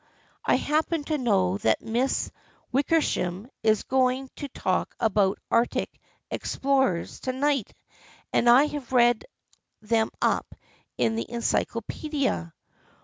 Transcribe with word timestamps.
I 0.43 0.55
happen 0.55 1.03
to 1.03 1.17
know 1.19 1.59
that 1.59 1.83
Miss 1.83 2.31
Wickersham 2.71 3.51
is 3.61 3.83
going 3.83 4.31
to 4.37 4.47
talk 4.47 4.95
about 4.99 5.37
Arctic 5.51 5.95
Explorers 6.31 7.19
to 7.19 7.31
night 7.33 7.75
and 8.33 8.49
I 8.49 8.63
have 8.65 8.93
read 8.93 9.25
them 9.83 10.09
up 10.19 10.55
in 10.97 11.17
the 11.17 11.29
Ency 11.29 11.65
clopaedia." 11.65 12.51